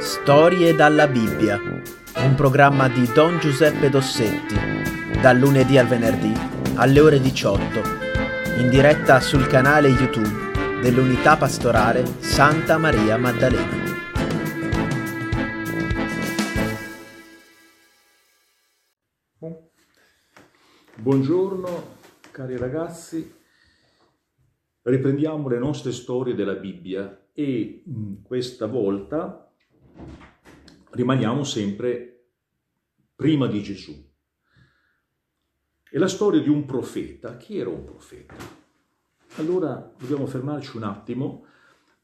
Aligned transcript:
Storie 0.00 0.74
dalla 0.74 1.06
Bibbia, 1.06 1.58
un 1.58 2.34
programma 2.34 2.88
di 2.88 3.04
Don 3.12 3.38
Giuseppe 3.38 3.90
Dossetti, 3.90 4.54
dal 5.20 5.36
lunedì 5.36 5.76
al 5.76 5.88
venerdì 5.88 6.32
alle 6.76 7.00
ore 7.00 7.20
18, 7.20 7.80
in 8.60 8.70
diretta 8.70 9.20
sul 9.20 9.46
canale 9.46 9.88
YouTube 9.88 10.80
dell'Unità 10.80 11.36
Pastorale 11.36 12.02
Santa 12.20 12.78
Maria 12.78 13.18
Maddalena. 13.18 13.76
Buongiorno 20.94 21.98
cari 22.30 22.56
ragazzi, 22.56 23.34
riprendiamo 24.80 25.46
le 25.48 25.58
nostre 25.58 25.92
storie 25.92 26.34
della 26.34 26.54
Bibbia 26.54 27.26
e 27.34 27.84
questa 28.22 28.64
volta 28.64 29.44
rimaniamo 30.90 31.44
sempre 31.44 32.28
prima 33.14 33.46
di 33.46 33.62
Gesù. 33.62 34.08
È 35.88 35.98
la 35.98 36.08
storia 36.08 36.40
di 36.40 36.48
un 36.48 36.64
profeta. 36.64 37.36
Chi 37.36 37.58
era 37.58 37.70
un 37.70 37.84
profeta? 37.84 38.34
Allora 39.36 39.92
dobbiamo 39.98 40.26
fermarci 40.26 40.76
un 40.76 40.84
attimo 40.84 41.44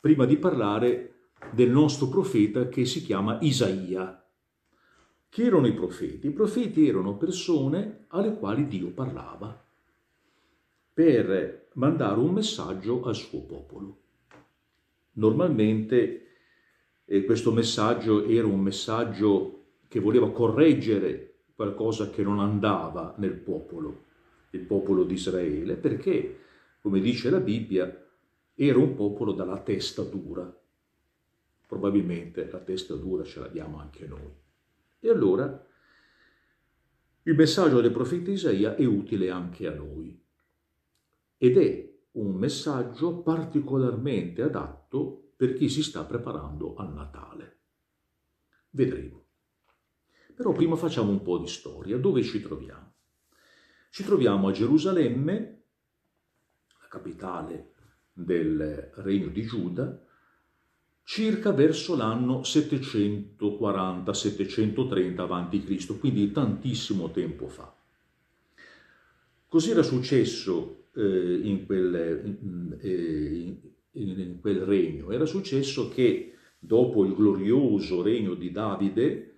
prima 0.01 0.25
di 0.25 0.37
parlare 0.37 1.31
del 1.53 1.71
nostro 1.71 2.09
profeta 2.09 2.69
che 2.69 2.85
si 2.85 3.03
chiama 3.03 3.39
Isaia. 3.41 4.25
Chi 5.29 5.43
erano 5.43 5.67
i 5.67 5.75
profeti? 5.75 6.29
I 6.29 6.33
profeti 6.33 6.89
erano 6.89 7.17
persone 7.17 8.07
alle 8.09 8.35
quali 8.37 8.67
Dio 8.67 8.91
parlava 8.91 9.65
per 10.93 11.69
mandare 11.75 12.19
un 12.19 12.33
messaggio 12.33 13.03
al 13.03 13.15
suo 13.15 13.43
popolo. 13.43 14.01
Normalmente 15.13 16.26
eh, 17.07 17.25
questo 17.25 17.53
messaggio 17.53 18.25
era 18.27 18.47
un 18.47 18.61
messaggio 18.61 19.65
che 19.89 20.01
voleva 20.01 20.31
correggere 20.31 21.35
qualcosa 21.55 22.11
che 22.11 22.23
non 22.23 22.41
andava 22.41 23.15
nel 23.19 23.35
popolo, 23.35 24.05
il 24.51 24.61
popolo 24.61 25.05
di 25.05 25.15
Israele, 25.15 25.77
perché, 25.77 26.41
come 26.81 27.01
dice 27.01 27.31
la 27.31 27.41
Bibbia, 27.41 28.05
era 28.55 28.79
un 28.79 28.95
popolo 28.95 29.33
dalla 29.33 29.59
testa 29.61 30.03
dura. 30.03 30.55
Probabilmente 31.67 32.49
la 32.51 32.59
testa 32.59 32.95
dura 32.95 33.25
ce 33.25 33.41
l'abbiamo 33.41 33.79
anche 33.79 34.07
noi. 34.07 34.33
E 35.01 35.09
allora 35.09 35.65
il 37.23 37.35
messaggio 37.35 37.81
del 37.81 37.91
profeta 37.91 38.31
Isaia 38.31 38.77
è 38.77 38.85
utile 38.85 39.31
anche 39.31 39.67
a 39.67 39.75
noi 39.75 40.17
ed 41.39 41.59
è 41.59 41.95
un 42.13 42.35
messaggio 42.35 43.19
particolarmente 43.19 44.43
adatto 44.43 45.26
per 45.37 45.55
chi 45.55 45.69
si 45.69 45.83
sta 45.83 46.05
preparando 46.05 46.75
al 46.75 46.93
Natale. 46.93 47.59
Vedremo. 48.71 49.25
Però 50.35 50.53
prima 50.53 50.77
facciamo 50.77 51.11
un 51.11 51.23
po' 51.23 51.39
di 51.39 51.47
storia. 51.47 51.99
Dove 51.99 52.23
ci 52.23 52.41
troviamo? 52.43 52.95
Ci 53.91 54.05
troviamo 54.05 54.49
a 54.49 54.53
Gerusalemme, 54.53 55.63
la 56.81 56.89
capitale 56.89 57.73
del 58.13 58.93
regno 58.97 59.29
di 59.29 59.43
Giuda, 59.43 60.03
circa 61.03 61.53
verso 61.53 61.97
l'anno 61.97 62.41
740-730 62.41 65.21
a.C., 65.21 65.99
quindi 65.99 66.33
tantissimo 66.33 67.11
tempo 67.11 67.49
fa. 67.49 67.75
Così 69.49 69.71
era 69.71 69.83
successo 69.83 70.89
eh, 70.95 71.41
in, 71.45 71.65
quel, 71.65 71.95
eh, 72.81 73.76
in, 73.97 74.39
quel 74.41 74.61
regno? 74.61 75.11
Era 75.11 75.27
successo 75.27 75.89
che 75.89 76.35
dopo 76.59 77.05
il 77.05 77.15
glorioso 77.15 78.03
regno 78.03 78.35
di 78.35 78.51
Davide, 78.51 79.35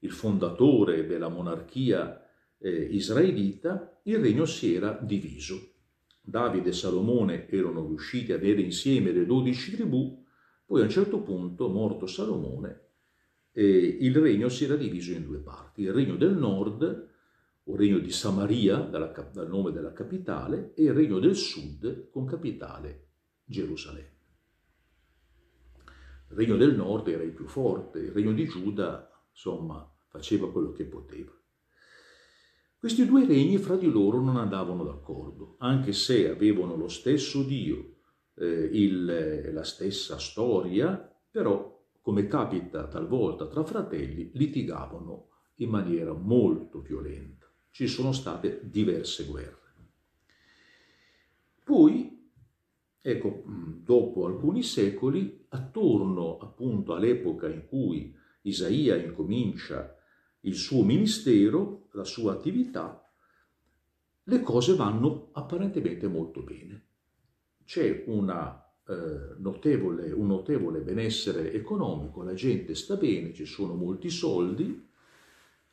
il 0.00 0.10
fondatore 0.10 1.06
della 1.06 1.28
monarchia 1.28 2.24
eh, 2.58 2.70
israelita, 2.70 4.00
il 4.04 4.18
regno 4.18 4.44
si 4.44 4.74
era 4.74 4.98
diviso. 5.00 5.72
Davide 6.20 6.70
e 6.70 6.72
Salomone 6.72 7.48
erano 7.48 7.86
riusciti 7.86 8.32
a 8.32 8.36
avere 8.36 8.60
insieme 8.60 9.12
le 9.12 9.26
dodici 9.26 9.74
tribù, 9.74 10.24
poi 10.64 10.80
a 10.80 10.84
un 10.84 10.90
certo 10.90 11.20
punto, 11.20 11.68
morto 11.68 12.06
Salomone, 12.06 12.80
eh, 13.52 13.64
il 14.00 14.14
regno 14.16 14.48
si 14.48 14.64
era 14.64 14.76
diviso 14.76 15.12
in 15.12 15.24
due 15.24 15.38
parti. 15.38 15.82
Il 15.82 15.92
regno 15.92 16.16
del 16.16 16.36
nord, 16.36 17.08
o 17.64 17.76
regno 17.76 17.98
di 17.98 18.10
Samaria, 18.10 18.78
dalla, 18.78 19.12
dal 19.32 19.48
nome 19.48 19.70
della 19.70 19.92
capitale, 19.92 20.72
e 20.74 20.84
il 20.84 20.92
regno 20.92 21.18
del 21.20 21.36
sud, 21.36 22.10
con 22.10 22.26
capitale 22.26 23.05
Gerusalemme. 23.46 24.14
Il 26.28 26.36
regno 26.36 26.56
del 26.56 26.74
nord 26.74 27.06
era 27.08 27.22
il 27.22 27.30
più 27.30 27.46
forte, 27.46 28.00
il 28.00 28.10
regno 28.10 28.32
di 28.32 28.46
Giuda, 28.46 29.08
insomma, 29.30 29.88
faceva 30.08 30.50
quello 30.50 30.72
che 30.72 30.84
poteva. 30.84 31.32
Questi 32.78 33.06
due 33.06 33.24
regni 33.24 33.58
fra 33.58 33.76
di 33.76 33.90
loro 33.90 34.20
non 34.20 34.36
andavano 34.36 34.84
d'accordo, 34.84 35.56
anche 35.58 35.92
se 35.92 36.28
avevano 36.28 36.76
lo 36.76 36.88
stesso 36.88 37.42
Dio, 37.42 37.94
eh, 38.34 38.68
il, 38.72 39.52
la 39.52 39.64
stessa 39.64 40.18
storia, 40.18 40.96
però, 41.30 41.74
come 42.00 42.26
capita 42.26 42.86
talvolta 42.86 43.46
tra 43.46 43.64
fratelli, 43.64 44.30
litigavano 44.34 45.28
in 45.56 45.70
maniera 45.70 46.12
molto 46.12 46.80
violenta. 46.80 47.46
Ci 47.70 47.86
sono 47.86 48.12
state 48.12 48.60
diverse 48.64 49.24
guerre. 49.24 49.64
Poi, 51.64 52.05
ecco, 53.08 53.44
dopo 53.46 54.26
alcuni 54.26 54.64
secoli, 54.64 55.46
attorno 55.50 56.38
appunto 56.38 56.92
all'epoca 56.92 57.48
in 57.48 57.66
cui 57.68 58.12
Isaia 58.42 58.96
incomincia 58.96 59.94
il 60.40 60.56
suo 60.56 60.82
ministero, 60.82 61.86
la 61.92 62.02
sua 62.02 62.32
attività, 62.32 63.08
le 64.24 64.40
cose 64.40 64.74
vanno 64.74 65.28
apparentemente 65.34 66.08
molto 66.08 66.42
bene. 66.42 66.84
C'è 67.64 68.02
una, 68.08 68.60
eh, 68.88 69.36
notevole, 69.38 70.10
un 70.10 70.26
notevole 70.26 70.80
benessere 70.80 71.52
economico, 71.52 72.24
la 72.24 72.34
gente 72.34 72.74
sta 72.74 72.96
bene, 72.96 73.32
ci 73.32 73.44
sono 73.44 73.74
molti 73.74 74.10
soldi, 74.10 74.84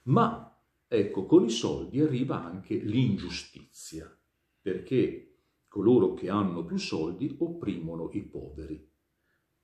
ma 0.03 0.55
ecco, 0.87 1.25
con 1.25 1.45
i 1.45 1.49
soldi 1.49 1.99
arriva 1.99 2.43
anche 2.43 2.75
l'ingiustizia, 2.75 4.15
perché 4.61 5.32
coloro 5.73 6.13
che 6.13 6.29
hanno 6.29 6.63
più 6.63 6.77
soldi 6.77 7.35
opprimono 7.39 8.11
i 8.13 8.21
poveri. 8.21 8.87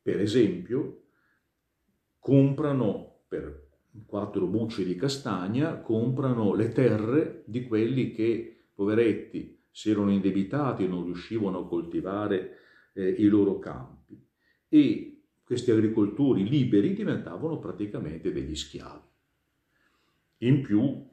Per 0.01 0.19
esempio, 0.19 1.03
comprano 2.17 3.25
per 3.27 3.67
quattro 4.07 4.47
bucce 4.47 4.83
di 4.83 4.95
castagna, 4.95 5.77
comprano 5.81 6.55
le 6.55 6.71
terre 6.71 7.43
di 7.45 7.67
quelli 7.67 8.11
che, 8.11 8.69
poveretti, 8.73 9.59
si 9.69 9.91
erano 9.91 10.09
indebitati 10.09 10.85
e 10.85 10.87
non 10.87 11.03
riuscivano 11.03 11.59
a 11.59 11.67
coltivare 11.67 12.57
eh, 12.93 13.07
i 13.07 13.27
loro 13.27 13.59
campi 13.59 14.19
e 14.67 15.21
questi 15.43 15.69
agricoltori 15.69 16.49
liberi 16.49 16.95
diventavano 16.95 17.59
praticamente 17.59 18.31
degli 18.31 18.55
schiavi. 18.55 19.07
In 20.37 20.61
più, 20.63 21.07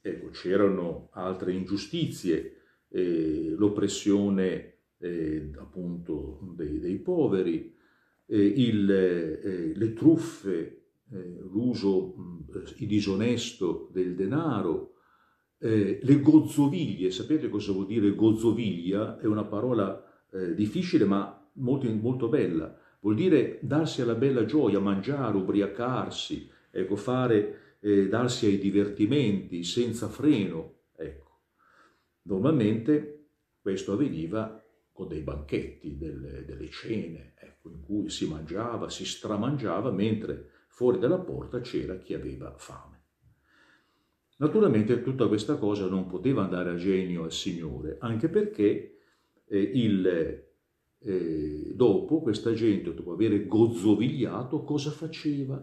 ecco, 0.00 0.30
c'erano 0.30 1.10
altre 1.12 1.52
ingiustizie, 1.52 2.54
eh, 2.90 3.54
l'oppressione 3.56 4.74
eh, 4.98 5.50
appunto 5.56 6.52
dei, 6.56 6.78
dei 6.78 6.98
poveri, 6.98 7.78
il, 8.32 8.88
eh, 8.88 9.72
le 9.74 9.92
truffe, 9.92 10.82
eh, 11.10 11.38
l'uso 11.50 12.14
disonesto 12.78 13.88
del 13.92 14.14
denaro, 14.14 14.94
eh, 15.58 15.98
le 16.00 16.20
gozzoviglie, 16.20 17.10
sapete 17.10 17.48
cosa 17.48 17.72
vuol 17.72 17.86
dire 17.86 18.14
gozzoviglia? 18.14 19.18
È 19.18 19.26
una 19.26 19.44
parola 19.44 20.04
difficile 20.54 21.04
ma 21.04 21.40
molto, 21.54 21.92
molto 21.92 22.28
bella. 22.28 22.78
Vuol 23.00 23.16
dire 23.16 23.58
darsi 23.62 24.00
alla 24.00 24.14
bella 24.14 24.44
gioia, 24.44 24.78
mangiare, 24.78 25.36
ubriacarsi, 25.36 26.48
ecco, 26.70 26.94
fare, 26.94 27.78
eh, 27.80 28.08
darsi 28.08 28.46
ai 28.46 28.58
divertimenti 28.58 29.64
senza 29.64 30.08
freno. 30.08 30.79
Normalmente 32.22 33.28
questo 33.60 33.92
avveniva 33.92 34.62
con 34.92 35.08
dei 35.08 35.22
banchetti, 35.22 35.96
delle, 35.96 36.44
delle 36.44 36.68
cene, 36.68 37.34
ecco, 37.38 37.70
in 37.70 37.80
cui 37.80 38.10
si 38.10 38.28
mangiava, 38.28 38.88
si 38.90 39.04
stramangiava, 39.04 39.90
mentre 39.90 40.50
fuori 40.68 40.98
dalla 40.98 41.18
porta 41.18 41.60
c'era 41.60 41.96
chi 41.98 42.14
aveva 42.14 42.54
fame. 42.56 42.98
Naturalmente 44.36 45.02
tutta 45.02 45.28
questa 45.28 45.56
cosa 45.56 45.86
non 45.86 46.06
poteva 46.06 46.42
andare 46.42 46.70
a 46.70 46.76
genio 46.76 47.24
al 47.24 47.32
Signore, 47.32 47.96
anche 48.00 48.28
perché 48.28 48.98
eh, 49.44 49.58
il, 49.58 50.06
eh, 50.98 51.72
dopo 51.74 52.20
questa 52.20 52.52
gente, 52.52 52.94
dopo 52.94 53.12
aver 53.12 53.46
gozzovigliato, 53.46 54.62
cosa 54.62 54.90
faceva? 54.90 55.62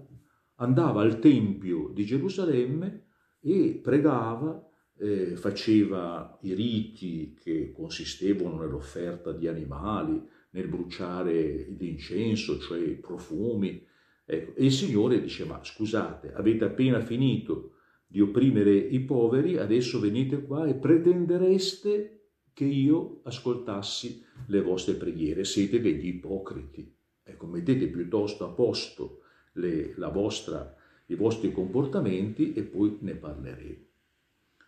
Andava 0.56 1.02
al 1.02 1.20
Tempio 1.20 1.90
di 1.94 2.06
Gerusalemme 2.06 3.06
e 3.40 3.80
pregava, 3.82 4.67
eh, 5.00 5.36
faceva 5.36 6.38
i 6.42 6.54
riti 6.54 7.38
che 7.42 7.72
consistevano 7.72 8.60
nell'offerta 8.60 9.32
di 9.32 9.48
animali, 9.48 10.22
nel 10.52 10.68
bruciare 10.68 11.68
l'incenso, 11.78 12.60
cioè 12.60 12.80
i 12.80 12.96
profumi, 12.96 13.86
Ecco, 14.30 14.56
e 14.56 14.66
il 14.66 14.74
Signore 14.74 15.22
dice, 15.22 15.46
ma 15.46 15.64
scusate, 15.64 16.34
avete 16.34 16.66
appena 16.66 17.00
finito 17.00 17.76
di 18.06 18.20
opprimere 18.20 18.76
i 18.76 19.00
poveri, 19.00 19.58
adesso 19.58 20.02
venite 20.02 20.42
qua 20.42 20.68
e 20.68 20.76
pretendereste 20.76 22.32
che 22.52 22.66
io 22.66 23.22
ascoltassi 23.24 24.22
le 24.48 24.62
vostre 24.62 24.96
preghiere. 24.96 25.46
Siete 25.46 25.80
degli 25.80 26.08
ipocriti. 26.08 26.94
Ecco, 27.24 27.46
mettete 27.46 27.88
piuttosto 27.88 28.44
a 28.44 28.50
posto 28.50 29.22
le, 29.54 29.94
vostra, 30.12 30.76
i 31.06 31.16
vostri 31.16 31.54
comportamenti 31.54 32.52
e 32.52 32.64
poi 32.64 32.98
ne 33.00 33.16
parleremo. 33.16 33.87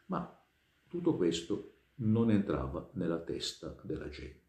Ma 0.09 0.43
tutto 0.87 1.15
questo 1.15 1.73
non 1.95 2.31
entrava 2.31 2.89
nella 2.93 3.19
testa 3.19 3.75
della 3.83 4.09
gente. 4.09 4.47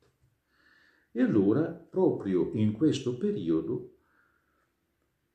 E 1.12 1.22
allora, 1.22 1.64
proprio 1.64 2.50
in 2.54 2.72
questo 2.72 3.16
periodo, 3.16 3.96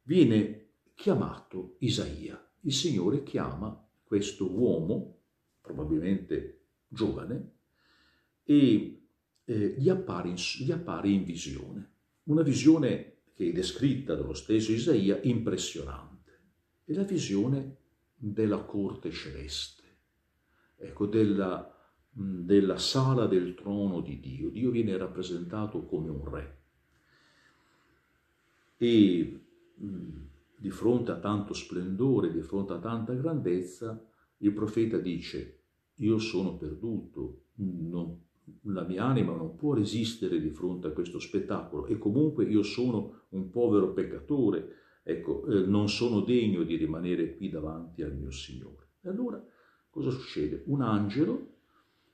viene 0.03 0.69
chiamato 0.93 1.75
Isaia. 1.79 2.41
Il 2.61 2.73
Signore 2.73 3.23
chiama 3.23 3.87
questo 4.03 4.49
uomo, 4.49 5.19
probabilmente 5.61 6.67
giovane, 6.87 7.51
e 8.43 9.07
eh, 9.43 9.75
gli, 9.77 9.89
appare 9.89 10.29
in, 10.29 10.35
gli 10.35 10.71
appare 10.71 11.09
in 11.09 11.23
visione. 11.23 11.91
Una 12.23 12.41
visione 12.41 13.17
che 13.33 13.49
è 13.49 13.51
descritta 13.51 14.15
dallo 14.15 14.33
stesso 14.33 14.71
Isaia 14.71 15.19
impressionante. 15.23 16.39
È 16.85 16.93
la 16.93 17.03
visione 17.03 17.77
della 18.15 18.63
corte 18.63 19.11
celeste, 19.11 19.74
ecco, 20.77 21.05
della, 21.05 21.71
della 22.11 22.77
sala 22.77 23.25
del 23.27 23.55
trono 23.55 24.01
di 24.01 24.19
Dio. 24.19 24.49
Dio 24.49 24.71
viene 24.71 24.97
rappresentato 24.97 25.85
come 25.85 26.09
un 26.09 26.29
re. 26.29 26.57
E 28.77 29.39
di 30.57 30.69
fronte 30.69 31.11
a 31.11 31.19
tanto 31.19 31.53
splendore, 31.53 32.31
di 32.31 32.41
fronte 32.41 32.73
a 32.73 32.79
tanta 32.79 33.13
grandezza, 33.13 34.03
il 34.37 34.51
profeta 34.51 34.97
dice, 34.97 35.59
io 35.95 36.17
sono 36.17 36.57
perduto, 36.57 37.43
non, 37.55 38.19
la 38.63 38.83
mia 38.83 39.05
anima 39.05 39.35
non 39.35 39.55
può 39.55 39.73
resistere 39.73 40.39
di 40.39 40.49
fronte 40.49 40.87
a 40.87 40.91
questo 40.91 41.19
spettacolo 41.19 41.85
e 41.87 41.97
comunque 41.97 42.45
io 42.45 42.63
sono 42.63 43.21
un 43.29 43.49
povero 43.49 43.93
peccatore, 43.93 44.75
ecco, 45.03 45.45
eh, 45.47 45.65
non 45.65 45.89
sono 45.89 46.21
degno 46.21 46.63
di 46.63 46.75
rimanere 46.75 47.35
qui 47.35 47.49
davanti 47.49 48.01
al 48.01 48.15
mio 48.15 48.31
Signore. 48.31 48.87
E 49.01 49.09
allora 49.09 49.43
cosa 49.95 50.09
succede? 50.09 50.63
Un 50.65 50.81
angelo 50.81 51.53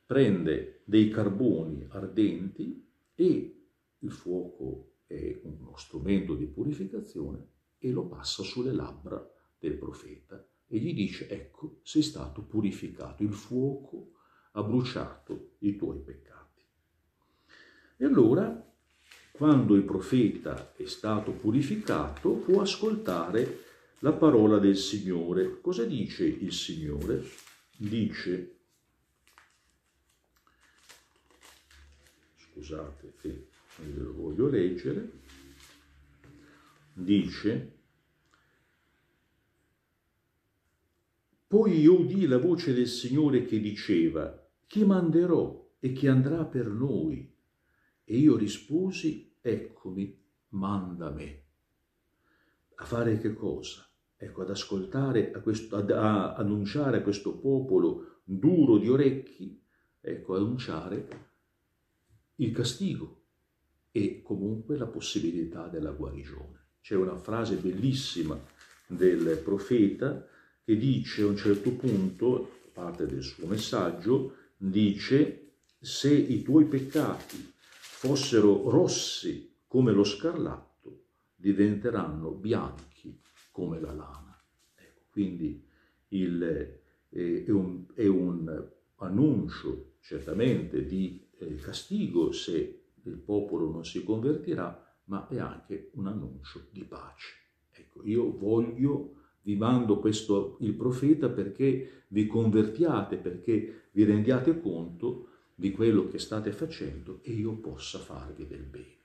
prende 0.06 0.81
dei 0.83 1.10
carboni 1.10 1.88
ardenti 1.89 2.88
e 3.16 3.66
il 3.98 4.12
fuoco 4.12 4.98
è 5.07 5.42
uno 5.42 5.75
strumento 5.78 6.36
di 6.36 6.45
purificazione 6.45 7.48
e 7.80 7.89
lo 7.89 8.06
passa 8.06 8.44
sulle 8.44 8.72
labbra 8.72 9.28
del 9.57 9.74
profeta 9.74 10.45
e 10.68 10.78
gli 10.78 10.94
dice 10.94 11.28
ecco 11.28 11.80
sei 11.81 12.04
stato 12.04 12.44
purificato, 12.44 13.24
il 13.24 13.33
fuoco 13.33 14.12
ha 14.51 14.62
bruciato 14.62 15.54
i 15.60 15.75
tuoi 15.75 15.98
peccati. 16.01 16.62
E 17.98 18.06
allora 18.06 18.63
quando 19.31 19.74
il 19.74 19.84
profeta 19.84 20.75
è 20.75 20.86
stato 20.86 21.31
purificato 21.31 22.34
può 22.34 22.62
ascoltare 22.62 23.63
la 24.00 24.13
parola 24.13 24.60
del 24.60 24.77
Signore. 24.77 25.60
Cosa 25.62 25.84
dice 25.84 26.25
il 26.25 26.54
Signore? 26.54 27.50
Dice, 27.81 28.60
scusate 32.36 33.13
che 33.19 33.48
ve 33.78 34.01
lo 34.04 34.13
voglio 34.13 34.48
leggere, 34.48 35.12
dice, 36.94 37.80
poi 41.48 41.80
io 41.80 42.01
udì 42.01 42.28
la 42.28 42.38
voce 42.38 42.75
del 42.75 42.88
Signore 42.88 43.45
che 43.45 43.60
diceva, 43.60 44.48
chi 44.68 44.86
manderò 44.86 45.75
e 45.80 45.92
chi 45.92 46.06
andrà 46.06 46.45
per 46.45 46.68
noi? 46.68 47.36
E 48.04 48.16
io 48.16 48.38
risposi, 48.38 49.38
eccomi, 49.42 50.24
manda 50.50 51.10
me. 51.10 51.45
A 52.75 52.86
fare 52.86 53.18
che 53.18 53.34
cosa? 53.34 53.90
Ecco, 54.23 54.44
ad 54.44 54.51
ascoltare, 54.51 55.31
a 55.33 55.39
questo, 55.39 55.77
ad 55.77 55.89
a 55.89 56.35
annunciare 56.35 56.97
a 56.97 57.01
questo 57.01 57.39
popolo 57.39 58.19
duro 58.23 58.77
di 58.77 58.88
orecchi, 58.88 59.59
ecco, 60.00 60.35
annunciare 60.35 61.07
il 62.35 62.51
castigo 62.51 63.23
e 63.91 64.21
comunque 64.21 64.77
la 64.77 64.85
possibilità 64.85 65.68
della 65.69 65.89
guarigione. 65.89 66.65
C'è 66.81 66.94
una 66.94 67.18
frase 67.18 67.56
bellissima 67.56 68.39
del 68.85 69.41
profeta 69.44 70.24
che 70.63 70.77
dice 70.77 71.24
a 71.24 71.27
un 71.27 71.38
certo 71.38 71.71
punto, 71.71 72.59
parte 72.74 73.07
del 73.07 73.24
suo 73.24 73.47
messaggio, 73.47 74.35
dice 74.56 75.53
se 75.79 76.13
i 76.13 76.44
tuoi 76.44 76.65
peccati 76.65 77.53
fossero 77.71 78.69
rossi 78.69 79.51
come 79.65 79.91
lo 79.91 80.03
scarlatto, 80.03 81.06
diventeranno 81.33 82.29
bianchi 82.29 83.19
come 83.51 83.80
la 83.80 83.94
lana. 83.94 84.38
Ecco, 84.75 85.01
quindi 85.12 85.63
il, 86.09 86.44
eh, 87.09 87.45
è, 87.45 87.50
un, 87.50 87.86
è, 87.94 88.07
un, 88.07 88.69
annuncio 88.98 89.94
certamente 90.00 90.86
di 90.86 91.27
eh, 91.38 91.56
castigo 91.56 92.31
se 92.31 92.83
il 93.03 93.18
popolo 93.18 93.71
non 93.71 93.83
si 93.83 94.03
convertirà, 94.03 94.95
ma 95.06 95.27
è 95.27 95.39
anche 95.39 95.89
un 95.94 96.07
annuncio 96.07 96.68
di 96.71 96.83
pace. 96.83 97.33
Ecco, 97.71 98.06
io 98.06 98.38
voglio, 98.38 99.15
vi 99.42 99.56
mando 99.56 100.00
questo, 100.00 100.57
il 100.59 100.74
profeta 100.74 101.30
perché 101.30 102.03
vi 102.09 102.27
convertiate, 102.27 103.18
perché 103.18 103.88
vi 103.92 104.03
rendiate 104.03 104.59
conto 104.59 105.27
di 105.56 105.71
quello 105.71 106.07
che 106.07 106.19
state 106.19 106.51
facendo 106.51 107.19
e 107.24 107.31
io 107.31 107.56
possa 107.56 108.00
farvi 108.00 108.48
del 108.48 108.63
bene. 108.63 109.00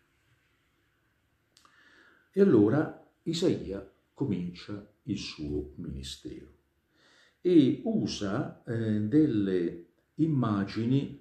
E 2.32 2.40
allora 2.40 3.06
Isaia 3.22 3.95
comincia 4.16 4.90
il 5.02 5.18
suo 5.18 5.72
ministero 5.74 6.54
e 7.42 7.82
usa 7.84 8.64
eh, 8.64 9.00
delle 9.02 9.88
immagini 10.14 11.20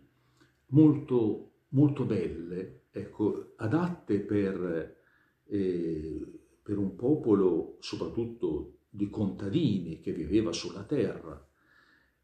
molto, 0.68 1.52
molto 1.70 2.06
belle 2.06 2.84
ecco, 2.92 3.52
adatte 3.58 4.22
per, 4.22 4.98
eh, 5.46 6.40
per 6.64 6.78
un 6.78 6.96
popolo 6.96 7.76
soprattutto 7.82 8.78
di 8.90 9.10
contadini 9.10 10.00
che 10.00 10.14
viveva 10.14 10.54
sulla 10.54 10.84
terra 10.84 11.46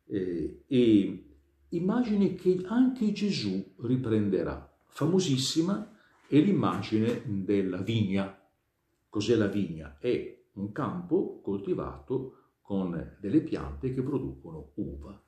eh, 0.05 0.63
e 0.65 1.25
immagini 1.67 2.35
che 2.35 2.61
anche 2.65 3.11
Gesù 3.11 3.73
riprenderà. 3.81 4.73
Famosissima 4.87 5.99
è 6.27 6.39
l'immagine 6.39 7.23
della 7.25 7.81
vigna. 7.81 8.39
Cos'è 9.09 9.35
la 9.35 9.47
vigna? 9.47 9.97
È 9.99 10.40
un 10.53 10.71
campo 10.71 11.39
coltivato 11.41 12.35
con 12.61 13.17
delle 13.19 13.41
piante 13.41 13.93
che 13.93 14.01
producono 14.01 14.71
uva. 14.75 15.21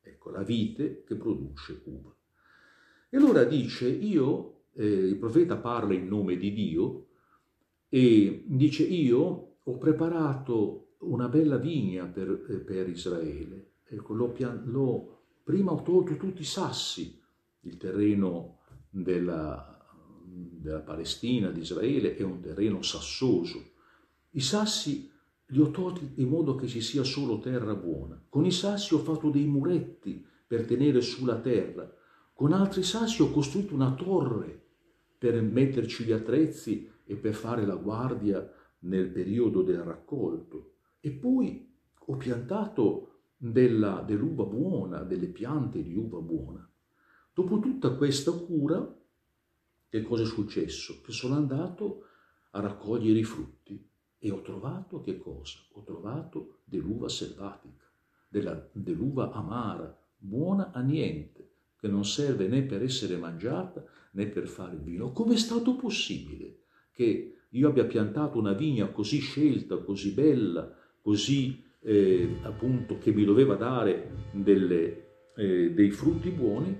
Ecco, 0.00 0.30
la 0.30 0.42
vite 0.42 1.04
che 1.04 1.14
produce 1.14 1.80
uva. 1.84 2.14
E 3.08 3.16
allora 3.16 3.44
dice, 3.44 3.88
io 3.88 4.64
eh, 4.74 4.86
il 4.86 5.16
profeta 5.16 5.56
parla 5.56 5.94
in 5.94 6.06
nome 6.06 6.36
di 6.36 6.52
Dio 6.52 7.06
e 7.88 8.44
dice 8.46 8.84
io 8.84 9.56
ho 9.62 9.78
preparato 9.78 10.94
una 11.00 11.28
bella 11.28 11.56
vigna 11.56 12.06
per, 12.06 12.46
eh, 12.48 12.56
per 12.58 12.88
Israele. 12.88 13.72
Ecco, 13.84 14.14
l'ho, 14.14 14.34
l'ho, 14.64 15.18
prima 15.42 15.72
ho 15.72 15.82
tolto 15.82 16.16
tutti 16.16 16.42
i 16.42 16.46
sassi, 16.46 17.20
il 17.60 17.76
terreno 17.76 18.60
della, 18.88 19.78
della 20.24 20.80
Palestina, 20.80 21.50
di 21.50 21.60
Israele, 21.60 22.16
è 22.16 22.22
un 22.22 22.40
terreno 22.40 22.82
sassoso. 22.82 23.71
I 24.34 24.40
sassi 24.40 25.10
li 25.46 25.60
ho 25.60 25.70
tolti 25.70 26.14
in 26.16 26.28
modo 26.28 26.54
che 26.54 26.66
ci 26.66 26.80
sia 26.80 27.04
solo 27.04 27.38
terra 27.38 27.74
buona. 27.74 28.18
Con 28.30 28.46
i 28.46 28.50
sassi 28.50 28.94
ho 28.94 28.98
fatto 28.98 29.28
dei 29.28 29.44
muretti 29.44 30.24
per 30.46 30.64
tenere 30.64 31.02
sulla 31.02 31.38
terra. 31.38 31.90
Con 32.32 32.52
altri 32.52 32.82
sassi 32.82 33.20
ho 33.20 33.30
costruito 33.30 33.74
una 33.74 33.92
torre 33.92 34.58
per 35.18 35.40
metterci 35.42 36.04
gli 36.04 36.12
attrezzi 36.12 36.90
e 37.04 37.16
per 37.16 37.34
fare 37.34 37.66
la 37.66 37.74
guardia 37.74 38.50
nel 38.80 39.10
periodo 39.10 39.62
del 39.62 39.82
raccolto. 39.82 40.76
E 41.00 41.10
poi 41.10 41.70
ho 41.94 42.16
piantato 42.16 43.24
dell'uva 43.36 44.44
buona, 44.44 45.02
delle 45.02 45.28
piante 45.28 45.82
di 45.82 45.94
uva 45.94 46.20
buona. 46.20 46.66
Dopo 47.34 47.58
tutta 47.60 47.94
questa 47.96 48.32
cura, 48.32 48.98
che 49.88 50.02
cosa 50.02 50.22
è 50.22 50.26
successo? 50.26 51.02
Che 51.02 51.12
sono 51.12 51.34
andato 51.34 52.06
a 52.52 52.60
raccogliere 52.60 53.18
i 53.18 53.24
frutti 53.24 53.90
e 54.24 54.30
ho 54.30 54.40
trovato 54.40 55.00
che 55.00 55.18
cosa? 55.18 55.58
Ho 55.72 55.82
trovato 55.82 56.58
dell'uva 56.62 57.08
selvatica, 57.08 57.90
della, 58.28 58.68
dell'uva 58.70 59.32
amara, 59.32 59.98
buona 60.16 60.70
a 60.70 60.80
niente, 60.80 61.50
che 61.76 61.88
non 61.88 62.04
serve 62.04 62.46
né 62.46 62.62
per 62.62 62.84
essere 62.84 63.16
mangiata 63.16 63.84
né 64.12 64.26
per 64.28 64.46
fare 64.46 64.76
vino. 64.76 65.10
Come 65.10 65.34
è 65.34 65.36
stato 65.36 65.74
possibile 65.74 66.58
che 66.92 67.38
io 67.48 67.68
abbia 67.68 67.84
piantato 67.84 68.38
una 68.38 68.52
vigna 68.52 68.86
così 68.92 69.18
scelta, 69.18 69.78
così 69.78 70.12
bella, 70.12 70.72
così 71.00 71.60
eh, 71.80 72.36
appunto 72.42 72.98
che 72.98 73.10
mi 73.10 73.24
doveva 73.24 73.56
dare 73.56 74.28
delle, 74.30 75.32
eh, 75.34 75.72
dei 75.72 75.90
frutti 75.90 76.30
buoni 76.30 76.78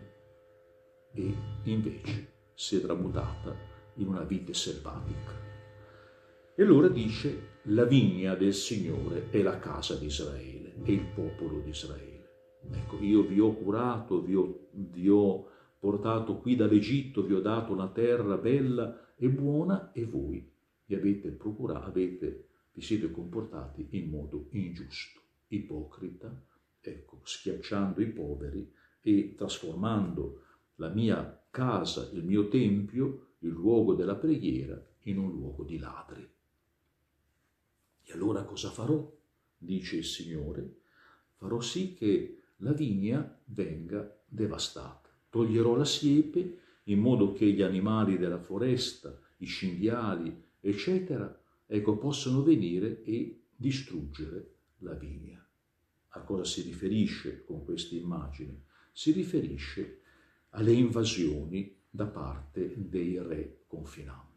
e 1.13 1.35
invece 1.65 2.29
si 2.55 2.77
è 2.77 2.81
tramutata 2.81 3.53
in 3.95 4.07
una 4.07 4.23
vite 4.23 4.55
selvatica. 4.55 5.52
E 6.55 6.63
allora 6.63 6.89
dice 6.89 7.61
la 7.65 7.85
vigna 7.85 8.35
del 8.35 8.53
Signore 8.53 9.31
è 9.31 9.41
la 9.41 9.59
casa 9.59 9.95
di 9.95 10.07
Israele, 10.07 10.75
è 10.83 10.91
il 10.91 11.07
popolo 11.15 11.61
di 11.61 11.71
Israele. 11.71 12.29
Ecco, 12.71 12.99
io 13.01 13.23
vi 13.23 13.41
ho 13.41 13.55
curato, 13.55 14.21
vi 14.21 14.35
ho, 14.35 14.69
vi 14.73 15.09
ho 15.09 15.49
portato 15.79 16.37
qui 16.37 16.55
dall'Egitto, 16.55 17.25
vi 17.25 17.33
ho 17.33 17.41
dato 17.41 17.73
una 17.73 17.89
terra 17.89 18.37
bella 18.37 19.15
e 19.17 19.31
buona 19.31 19.93
e 19.93 20.05
voi 20.05 20.47
vi 20.85 20.95
avete 20.95 21.31
procurato, 21.31 21.87
avete, 21.87 22.49
vi 22.75 22.83
siete 22.83 23.11
comportati 23.11 23.87
in 23.93 24.11
modo 24.11 24.49
ingiusto, 24.51 25.21
ipocrita, 25.49 26.39
ecco, 26.83 27.21
schiacciando 27.23 28.03
i 28.03 28.09
poveri 28.09 28.71
e 29.01 29.35
trasformando 29.37 30.43
la 30.77 30.89
mia 30.91 31.47
casa, 31.51 32.11
il 32.13 32.25
mio 32.25 32.49
tempio, 32.49 33.37
il 33.39 33.51
luogo 33.51 33.95
della 33.95 34.17
preghiera, 34.17 34.81
in 35.05 35.19
un 35.19 35.33
luogo 35.33 35.65
di 35.65 35.79
ladri. 35.79 36.32
E 38.13 38.15
allora 38.17 38.45
cosa 38.45 38.71
farò? 38.71 39.11
dice 39.57 39.97
il 39.97 40.05
Signore. 40.05 40.81
Farò 41.37 41.61
sì 41.61 41.95
che 41.95 42.43
la 42.57 42.73
vigna 42.73 43.41
venga 43.47 44.23
devastata. 44.27 45.09
Toglierò 45.31 45.77
la 45.77 45.87
siepe 45.87 46.59
in 46.85 46.99
modo 46.99 47.33
che 47.33 47.47
gli 47.47 47.63
animali 47.63 48.19
della 48.19 48.39
foresta, 48.39 49.19
i 49.39 49.47
cinghiali, 49.47 50.45
eccetera, 50.61 51.43
ecco, 51.65 51.97
possano 51.97 52.43
venire 52.43 53.03
e 53.03 53.45
distruggere 53.57 54.57
la 54.79 54.93
vigna. 54.93 55.43
A 56.09 56.21
cosa 56.21 56.45
si 56.45 56.61
riferisce 56.61 57.45
con 57.45 57.65
questa 57.65 57.95
immagine? 57.95 58.65
Si 58.93 59.13
riferisce 59.13 60.03
alle 60.51 60.73
invasioni 60.73 61.75
da 61.89 62.07
parte 62.07 62.75
dei 62.77 63.19
re 63.23 63.63
confinanti. 63.67 64.32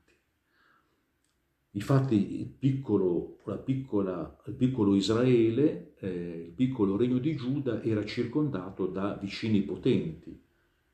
Infatti 1.76 2.40
il 2.40 2.48
piccolo, 2.48 3.38
piccola, 3.66 4.42
il 4.46 4.54
piccolo 4.54 4.96
Israele, 4.96 5.96
eh, 6.00 6.46
il 6.48 6.52
piccolo 6.52 6.96
regno 6.96 7.18
di 7.18 7.36
Giuda 7.36 7.84
era 7.84 8.06
circondato 8.06 8.88
da 8.88 9.18
vicini 9.22 9.62
potenti. 9.62 10.42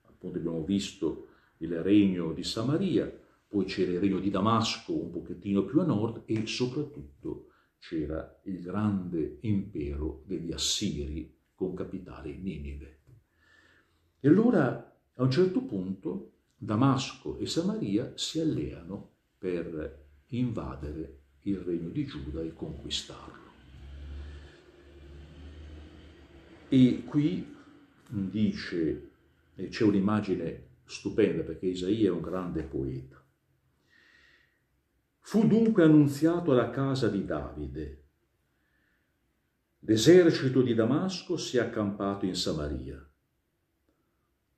Appunto 0.02 0.38
abbiamo 0.40 0.64
visto 0.64 1.28
il 1.58 1.84
regno 1.84 2.34
di 2.34 2.44
Samaria, 2.44 3.12
poi 3.48 3.66
c'era 3.66 3.92
il 3.92 4.00
regno 4.00 4.20
di 4.20 4.32
Damasco 4.32 5.00
un 5.00 5.12
pochettino 5.12 5.66
più 5.66 5.82
a 5.82 5.86
nord 5.86 6.24
e 6.26 6.48
soprattutto 6.48 7.50
c'era 7.78 8.40
il 8.46 8.62
grande 8.62 9.38
impero 9.42 10.24
degli 10.26 10.52
Assiri 10.52 11.32
con 11.54 11.76
capitale 11.76 12.36
Ninive. 12.36 13.00
E 14.20 14.28
allora 14.28 15.00
a 15.14 15.24
un 15.24 15.30
certo 15.30 15.62
punto 15.64 16.32
Damasco 16.56 17.38
e 17.38 17.46
Samaria 17.46 18.14
si 18.16 18.40
alleano 18.40 19.10
per 19.38 20.01
invadere 20.32 21.20
il 21.44 21.58
regno 21.58 21.90
di 21.90 22.06
Giuda 22.06 22.42
e 22.42 22.54
conquistarlo. 22.54 23.50
E 26.70 27.04
qui 27.06 27.56
dice, 28.08 29.10
c'è 29.70 29.84
un'immagine 29.84 30.68
stupenda 30.86 31.44
perché 31.44 31.68
Isaia 31.68 32.08
è 32.08 32.12
un 32.12 32.22
grande 32.22 32.64
poeta. 32.64 33.22
Fu 35.20 35.48
dunque 35.48 35.84
annunziato 35.84 36.52
alla 36.52 36.70
casa 36.70 37.08
di 37.10 37.26
Davide. 37.26 38.04
L'esercito 39.80 40.62
di 40.62 40.74
Damasco 40.74 41.38
si 41.38 41.58
è 41.58 41.62
accampato 41.62 42.26
in 42.26 42.36
Samaria. 42.36 43.06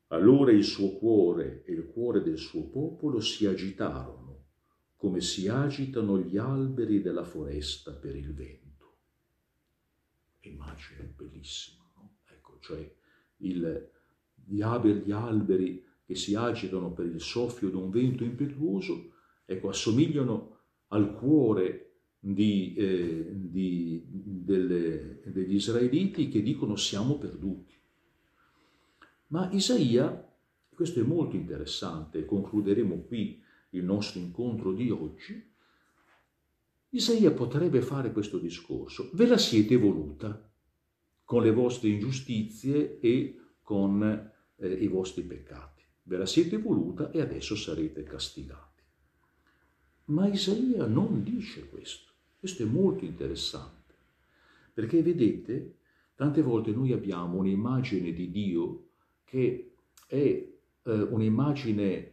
Allora 0.07 0.51
il 0.51 0.63
suo 0.63 0.97
cuore 0.97 1.63
e 1.65 1.73
il 1.73 1.87
cuore 1.87 2.21
del 2.21 2.37
suo 2.37 2.67
popolo 2.67 3.19
si 3.19 3.45
agitarono 3.45 4.22
come 5.03 5.19
si 5.19 5.49
agitano 5.49 6.17
gli 6.17 6.37
alberi 6.37 7.01
della 7.01 7.25
foresta 7.25 7.91
per 7.91 8.15
il 8.15 8.33
vento. 8.33 8.99
Immagine 10.43 11.13
bellissima, 11.13 11.83
no? 11.97 12.19
Ecco, 12.25 12.57
cioè 12.61 12.89
il, 13.39 13.89
gli, 14.45 14.61
alberi, 14.61 15.85
che 16.05 16.15
si 16.15 16.35
agitano 16.35 16.93
per 16.93 17.07
il 17.07 17.19
soffio 17.19 17.69
di 17.69 17.75
un 17.75 17.89
vento 17.89 18.23
impetuoso, 18.23 19.11
ecco, 19.43 19.67
assomigliano 19.67 20.59
al 20.87 21.13
cuore 21.15 21.95
di, 22.17 22.73
eh, 22.75 23.27
di, 23.29 24.05
delle, 24.07 25.19
degli 25.25 25.55
israeliti 25.55 26.29
che 26.29 26.41
dicono 26.41 26.77
siamo 26.77 27.17
perduti. 27.17 27.73
Ma 29.27 29.51
Isaia, 29.51 30.33
questo 30.73 31.01
è 31.01 31.03
molto 31.03 31.35
interessante, 31.35 32.23
concluderemo 32.23 33.01
qui 33.01 33.42
il 33.73 33.83
nostro 33.83 34.19
incontro 34.19 34.71
di 34.71 34.89
oggi, 34.89 35.51
Isaia 36.89 37.31
potrebbe 37.31 37.81
fare 37.81 38.11
questo 38.11 38.37
discorso. 38.37 39.09
Ve 39.13 39.25
la 39.25 39.37
siete 39.37 39.75
voluta 39.77 40.51
con 41.23 41.41
le 41.41 41.51
vostre 41.51 41.89
ingiustizie 41.89 42.99
e 42.99 43.39
con 43.61 44.03
eh, 44.55 44.67
i 44.67 44.87
vostri 44.87 45.23
peccati. 45.23 45.81
Ve 46.03 46.17
la 46.17 46.25
siete 46.25 46.57
voluta 46.57 47.09
e 47.09 47.21
adesso 47.21 47.55
sarete 47.55 48.03
castigati. 48.03 48.83
Ma 50.05 50.27
Isaia 50.27 50.85
non 50.85 51.23
dice 51.23 51.67
questo. 51.67 52.11
Questo 52.37 52.63
è 52.63 52.65
molto 52.65 53.05
interessante, 53.05 53.95
perché 54.73 55.01
vedete, 55.01 55.77
tante 56.13 56.41
volte 56.41 56.71
noi 56.71 56.91
abbiamo 56.91 57.37
un'immagine 57.37 58.11
di 58.11 58.29
Dio 58.29 58.89
che 59.23 59.75
è 60.05 60.15
eh, 60.15 60.51
un'immagine 60.83 62.12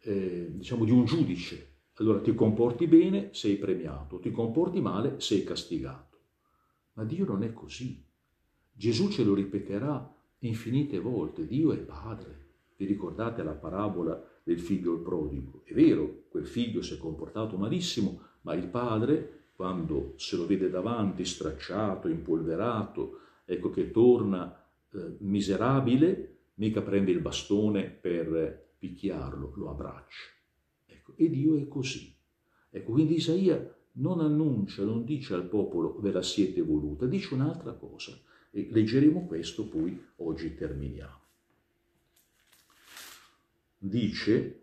eh, 0.00 0.48
diciamo, 0.50 0.84
di 0.84 0.90
un 0.90 1.04
giudice. 1.04 1.66
Allora 1.94 2.20
ti 2.20 2.34
comporti 2.34 2.86
bene, 2.86 3.30
sei 3.32 3.56
premiato, 3.56 4.18
ti 4.18 4.30
comporti 4.30 4.80
male, 4.80 5.20
sei 5.20 5.42
castigato. 5.42 6.16
Ma 6.94 7.04
Dio 7.04 7.24
non 7.24 7.42
è 7.42 7.52
così. 7.52 8.04
Gesù 8.72 9.08
ce 9.08 9.24
lo 9.24 9.34
ripeterà 9.34 10.14
infinite 10.40 11.00
volte. 11.00 11.46
Dio 11.46 11.72
è 11.72 11.78
Padre. 11.78 12.46
Vi 12.76 12.86
ricordate 12.86 13.42
la 13.42 13.52
parabola 13.52 14.24
del 14.44 14.60
figlio 14.60 15.00
prodigo? 15.00 15.62
È 15.64 15.72
vero, 15.72 16.26
quel 16.28 16.46
figlio 16.46 16.80
si 16.80 16.94
è 16.94 16.96
comportato 16.96 17.56
malissimo, 17.56 18.20
ma 18.42 18.54
il 18.54 18.68
padre, 18.68 19.46
quando 19.56 20.12
se 20.14 20.36
lo 20.36 20.46
vede 20.46 20.70
davanti 20.70 21.24
stracciato, 21.24 22.06
impolverato, 22.06 23.18
ecco 23.44 23.70
che 23.70 23.90
torna 23.90 24.64
eh, 24.92 25.16
miserabile, 25.18 26.36
mica 26.54 26.80
prende 26.80 27.10
il 27.10 27.18
bastone 27.18 27.82
per 27.82 28.67
picchiarlo, 28.78 29.52
lo 29.56 29.70
abbraccia. 29.70 30.22
Ecco, 30.86 31.14
e 31.16 31.28
Dio 31.28 31.56
è 31.56 31.66
così. 31.68 32.14
Ecco, 32.70 32.92
quindi 32.92 33.14
Isaia 33.16 33.76
non 33.92 34.20
annuncia, 34.20 34.84
non 34.84 35.04
dice 35.04 35.34
al 35.34 35.48
popolo 35.48 35.98
ve 36.00 36.12
la 36.12 36.22
siete 36.22 36.62
voluta, 36.62 37.06
dice 37.06 37.34
un'altra 37.34 37.72
cosa. 37.72 38.18
E 38.50 38.68
leggeremo 38.70 39.26
questo, 39.26 39.68
poi 39.68 40.00
oggi 40.16 40.54
terminiamo. 40.54 41.16
Dice, 43.78 44.62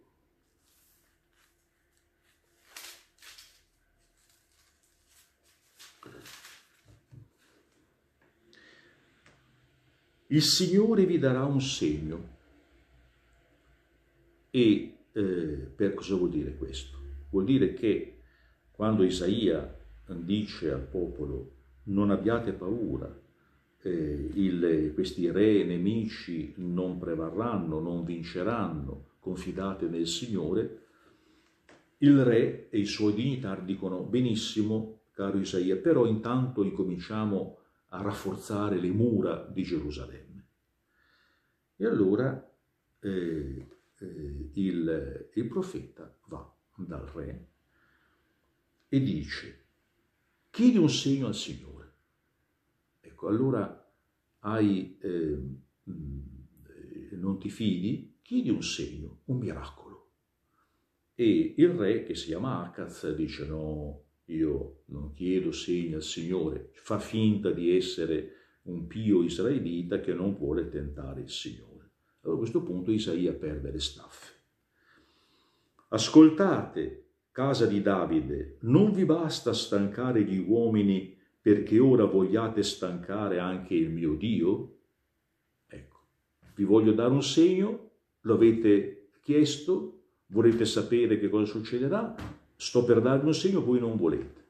il 10.27 10.41
Signore 10.41 11.05
vi 11.05 11.17
darà 11.17 11.45
un 11.45 11.61
segno 11.61 12.34
e 14.55 14.99
eh, 15.11 15.21
per 15.75 15.93
cosa 15.95 16.15
vuol 16.15 16.29
dire 16.29 16.55
questo? 16.55 16.97
Vuol 17.29 17.43
dire 17.43 17.73
che 17.73 18.21
quando 18.71 19.03
Isaia 19.03 19.77
dice 20.07 20.71
al 20.71 20.87
popolo 20.87 21.51
non 21.87 22.09
abbiate 22.09 22.53
paura, 22.53 23.13
eh, 23.81 24.29
il, 24.33 24.91
questi 24.93 25.29
re 25.29 25.65
nemici 25.65 26.53
non 26.57 26.97
prevarranno, 26.97 27.81
non 27.81 28.05
vinceranno, 28.05 29.15
confidate 29.19 29.87
nel 29.87 30.07
Signore, 30.07 30.83
il 31.97 32.23
re 32.23 32.69
e 32.69 32.79
i 32.79 32.85
suoi 32.85 33.13
dignitari 33.13 33.65
dicono 33.65 34.03
benissimo, 34.03 35.01
caro 35.11 35.37
Isaia, 35.37 35.75
però 35.75 36.05
intanto 36.05 36.63
incominciamo 36.63 37.57
a 37.89 38.01
rafforzare 38.01 38.79
le 38.79 38.91
mura 38.91 39.45
di 39.51 39.63
Gerusalemme. 39.63 40.47
E 41.75 41.85
allora 41.85 42.53
eh, 43.01 43.74
eh, 44.05 44.49
il, 44.53 45.29
il 45.33 45.47
profeta 45.47 46.17
va 46.27 46.53
dal 46.75 47.05
re 47.07 47.47
e 48.87 49.01
dice, 49.01 49.65
chiedi 50.49 50.77
un 50.77 50.89
segno 50.89 51.27
al 51.27 51.35
Signore. 51.35 51.93
Ecco, 53.01 53.27
allora 53.27 53.93
hai, 54.39 54.97
eh, 55.01 55.39
non 57.11 57.39
ti 57.39 57.49
fidi, 57.49 58.19
chiedi 58.21 58.49
un 58.49 58.63
segno, 58.63 59.21
un 59.25 59.37
miracolo. 59.37 60.11
E 61.15 61.55
il 61.57 61.69
re, 61.69 62.03
che 62.03 62.15
si 62.15 62.27
chiama 62.27 62.65
Akaz, 62.65 63.13
dice 63.15 63.45
no, 63.45 64.03
io 64.25 64.83
non 64.85 65.13
chiedo 65.13 65.51
segni 65.51 65.93
al 65.93 66.03
Signore, 66.03 66.71
fa 66.73 66.99
finta 66.99 67.51
di 67.51 67.75
essere 67.75 68.31
un 68.63 68.87
pio 68.87 69.23
israelita 69.23 69.99
che 69.99 70.13
non 70.13 70.35
vuole 70.35 70.69
tentare 70.69 71.21
il 71.21 71.29
Signore. 71.29 71.74
Allora 72.25 72.37
a 72.37 72.43
questo 72.43 72.63
punto 72.63 72.91
Isaia 72.91 73.33
perde 73.33 73.71
le 73.71 73.79
staffe. 73.79 74.33
Ascoltate, 75.89 77.03
casa 77.31 77.67
di 77.67 77.83
Davide, 77.83 78.57
non 78.61 78.91
vi 78.91 79.05
basta 79.05 79.53
stancare 79.53 80.23
gli 80.23 80.39
uomini 80.39 81.15
perché 81.39 81.77
ora 81.77 82.05
vogliate 82.05 82.63
stancare 82.63 83.37
anche 83.37 83.75
il 83.75 83.91
mio 83.91 84.15
Dio? 84.15 84.77
Ecco, 85.67 85.99
vi 86.55 86.63
voglio 86.63 86.93
dare 86.93 87.13
un 87.13 87.21
segno, 87.21 87.91
lo 88.21 88.33
avete 88.33 89.09
chiesto, 89.21 90.05
volete 90.27 90.65
sapere 90.65 91.19
che 91.19 91.29
cosa 91.29 91.45
succederà, 91.45 92.15
sto 92.55 92.83
per 92.83 93.01
darvi 93.01 93.27
un 93.27 93.35
segno, 93.35 93.63
voi 93.63 93.79
non 93.79 93.95
volete. 93.97 94.44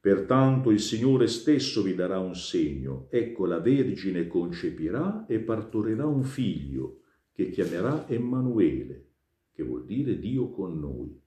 Pertanto 0.00 0.70
il 0.70 0.80
Signore 0.80 1.26
stesso 1.26 1.82
vi 1.82 1.94
darà 1.94 2.20
un 2.20 2.36
segno. 2.36 3.08
Ecco, 3.10 3.46
la 3.46 3.58
Vergine 3.58 4.28
concepirà 4.28 5.26
e 5.26 5.40
partorirà 5.40 6.06
un 6.06 6.22
figlio 6.22 7.00
che 7.32 7.50
chiamerà 7.50 8.08
Emanuele, 8.08 9.06
che 9.52 9.62
vuol 9.64 9.84
dire 9.84 10.18
Dio 10.18 10.50
con 10.50 10.78
noi. 10.78 11.20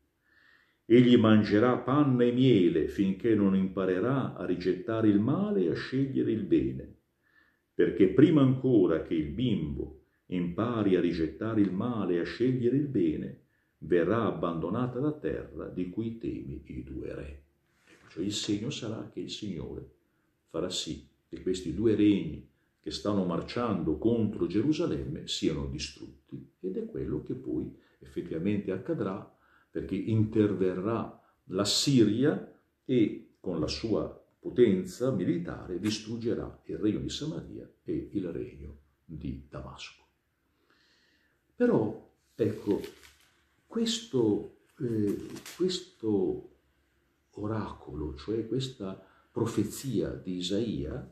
Egli 0.86 1.18
mangerà 1.18 1.78
panna 1.78 2.24
e 2.24 2.32
miele 2.32 2.88
finché 2.88 3.36
non 3.36 3.56
imparerà 3.56 4.36
a 4.36 4.46
rigettare 4.46 5.08
il 5.08 5.20
male 5.20 5.63
e 5.63 5.70
a 5.70 5.74
scegliere 5.74 6.32
il 6.32 6.44
bene, 6.44 6.96
perché 7.74 8.10
prima 8.10 8.42
ancora 8.42 9.01
che 9.01 9.13
il 9.13 9.30
bimbo 9.32 10.01
impari 10.28 10.96
a 10.96 11.01
rigettare 11.01 11.62
il 11.62 11.72
male 11.72 12.16
e 12.16 12.20
a 12.20 12.24
scegliere 12.24 12.75
il 12.75 12.88
bene, 12.88 13.42
verrà 13.80 14.25
abbandonata 14.25 15.00
la 15.00 15.13
terra 15.13 15.68
di 15.68 15.90
cui 15.90 16.18
temi 16.18 16.62
i 16.66 16.84
due 16.84 17.16
re. 17.16 17.40
Cioè 18.12 18.25
il 18.25 18.34
segno 18.34 18.70
sarà 18.70 19.10
che 19.10 19.22
il 19.22 19.32
Signore 19.32 19.89
farà 20.50 20.70
sì 20.70 21.08
che 21.30 21.41
questi 21.41 21.74
due 21.74 21.96
regni 21.96 22.46
che 22.82 22.91
stanno 22.91 23.24
marciando 23.24 23.98
contro 23.98 24.48
Gerusalemme 24.48 25.27
siano 25.27 25.68
distrutti 25.68 26.46
ed 26.60 26.75
è 26.75 26.86
quello 26.86 27.24
che 27.24 27.36
poi 27.36 27.74
effettivamente 28.00 28.74
accadrà 28.74 29.34
perché 29.70 29.96
interverrà 29.96 31.18
la 31.46 31.63
Siria 31.63 32.53
e 32.84 33.36
con 33.39 33.62
la 33.62 33.68
sua 33.68 34.22
potenza 34.39 35.10
militare 35.12 35.80
distruggerà 35.80 36.63
il 36.65 36.77
regno 36.80 37.00
di 37.00 37.10
Samaria 37.10 37.72
e 37.86 38.10
il 38.12 38.27
regno 38.27 38.80
di 39.06 39.46
Damasco. 39.48 40.03
Però, 41.56 42.12
ecco, 42.36 42.82
questo, 43.68 44.58
eh, 44.80 45.27
questo 45.56 46.50
oracolo, 47.33 48.15
cioè 48.15 48.47
questa 48.47 49.01
profezia 49.31 50.09
di 50.09 50.38
Isaia, 50.38 51.09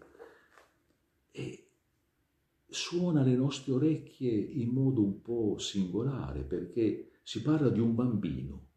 suona 2.67 3.21
alle 3.21 3.35
nostre 3.35 3.73
orecchie 3.73 4.31
in 4.31 4.69
modo 4.69 5.03
un 5.03 5.21
po' 5.21 5.57
singolare 5.57 6.41
perché 6.41 7.11
si 7.23 7.41
parla 7.41 7.69
di 7.69 7.79
un 7.79 7.95
bambino, 7.95 8.67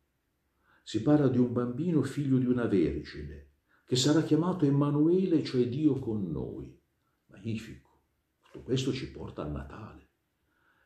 si 0.82 1.02
parla 1.02 1.28
di 1.28 1.38
un 1.38 1.52
bambino 1.52 2.02
figlio 2.02 2.38
di 2.38 2.46
una 2.46 2.66
vergine 2.66 3.48
che 3.84 3.96
sarà 3.96 4.22
chiamato 4.22 4.64
Emanuele, 4.64 5.44
cioè 5.44 5.68
Dio 5.68 5.98
con 5.98 6.30
noi. 6.30 6.74
Magnifico. 7.26 7.90
Tutto 8.40 8.64
questo 8.64 8.92
ci 8.92 9.10
porta 9.10 9.42
al 9.42 9.52
Natale. 9.52 10.08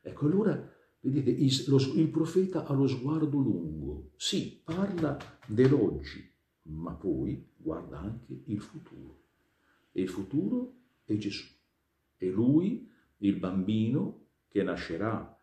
Ecco 0.03 0.27
allora, 0.27 0.75
vedete, 1.01 1.31
il 1.31 2.09
profeta 2.09 2.65
ha 2.65 2.73
lo 2.73 2.87
sguardo 2.89 3.39
lungo, 3.39 4.11
sì, 4.17 4.61
parla 4.65 5.17
dell'oggi, 5.47 6.33
ma 6.67 6.93
poi 6.95 7.45
guarda 7.57 7.99
anche 7.99 8.43
il 8.47 8.61
futuro. 8.61 9.25
E 9.93 10.03
il 10.03 10.09
futuro 10.09 10.75
è 11.05 11.17
Gesù. 11.17 11.47
È 12.17 12.27
lui, 12.27 12.91
il 13.19 13.37
bambino, 13.37 14.27
che 14.49 14.63
nascerà 14.63 15.39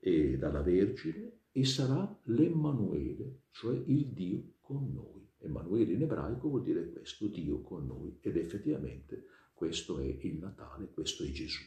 eh, 0.00 0.36
dalla 0.36 0.62
Vergine 0.62 1.32
e 1.52 1.64
sarà 1.64 2.20
l'Emmanuele, 2.24 3.42
cioè 3.50 3.80
il 3.86 4.06
Dio 4.08 4.54
con 4.60 4.92
noi. 4.92 5.26
Emanuele 5.40 5.92
in 5.92 6.02
ebraico 6.02 6.48
vuol 6.48 6.62
dire 6.62 6.90
questo, 6.90 7.28
Dio 7.28 7.60
con 7.60 7.86
noi. 7.86 8.18
Ed 8.20 8.36
effettivamente 8.36 9.26
questo 9.54 9.98
è 9.98 10.04
il 10.04 10.38
Natale, 10.38 10.90
questo 10.90 11.24
è 11.24 11.30
Gesù. 11.30 11.62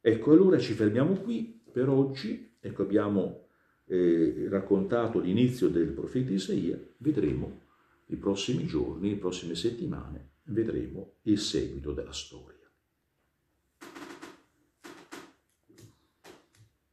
Ecco, 0.00 0.32
allora 0.32 0.58
ci 0.58 0.74
fermiamo 0.74 1.14
qui 1.14 1.62
per 1.72 1.88
oggi. 1.88 2.56
Ecco, 2.60 2.82
abbiamo 2.82 3.45
eh, 3.86 4.46
raccontato 4.48 5.20
l'inizio 5.20 5.68
del 5.68 5.88
profeta 5.88 6.32
Isaia, 6.32 6.78
vedremo 6.98 7.62
i 8.06 8.16
prossimi 8.16 8.66
giorni, 8.66 9.10
le 9.10 9.16
prossime 9.16 9.54
settimane, 9.54 10.30
vedremo 10.44 11.14
il 11.22 11.38
seguito 11.38 11.92
della 11.92 12.12
storia. 12.12 12.55